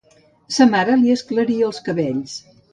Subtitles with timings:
[0.55, 2.37] Sa mare li esclaria els cabells.